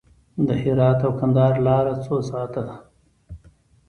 [0.47, 2.75] د هرات او کندهار لاره څو ساعته ده؟